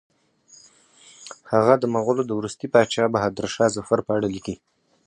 [1.51, 4.55] هغه د مغولو د وروستي پاچا بهادر شاه ظفر په اړه لیکي.